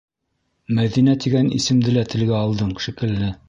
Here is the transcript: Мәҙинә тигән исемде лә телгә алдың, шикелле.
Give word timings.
Мәҙинә 0.77 1.15
тигән 1.25 1.53
исемде 1.59 1.95
лә 1.99 2.07
телгә 2.15 2.41
алдың, 2.43 2.77
шикелле. 2.87 3.35